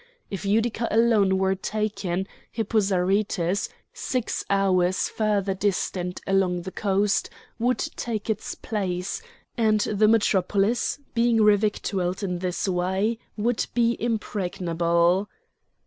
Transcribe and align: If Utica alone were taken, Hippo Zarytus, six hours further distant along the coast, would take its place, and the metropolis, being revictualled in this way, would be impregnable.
If 0.31 0.45
Utica 0.47 0.87
alone 0.89 1.37
were 1.37 1.53
taken, 1.53 2.27
Hippo 2.51 2.79
Zarytus, 2.79 3.69
six 3.93 4.43
hours 4.49 5.07
further 5.07 5.53
distant 5.53 6.21
along 6.25 6.63
the 6.63 6.71
coast, 6.71 7.29
would 7.59 7.77
take 7.77 8.27
its 8.27 8.55
place, 8.55 9.21
and 9.55 9.79
the 9.81 10.07
metropolis, 10.07 10.97
being 11.13 11.37
revictualled 11.37 12.23
in 12.23 12.39
this 12.39 12.67
way, 12.67 13.19
would 13.37 13.67
be 13.75 13.95
impregnable. 14.01 15.29